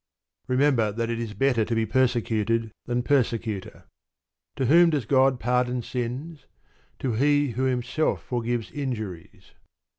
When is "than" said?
2.87-3.03